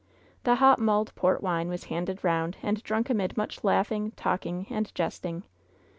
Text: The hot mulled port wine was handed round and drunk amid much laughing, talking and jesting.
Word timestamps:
The 0.45 0.55
hot 0.55 0.79
mulled 0.79 1.13
port 1.13 1.43
wine 1.43 1.69
was 1.69 1.83
handed 1.83 2.23
round 2.23 2.57
and 2.63 2.81
drunk 2.81 3.11
amid 3.11 3.37
much 3.37 3.63
laughing, 3.63 4.13
talking 4.15 4.65
and 4.71 4.91
jesting. 4.95 5.43